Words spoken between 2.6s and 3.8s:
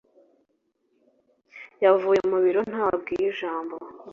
ntawe abwiye ijambo.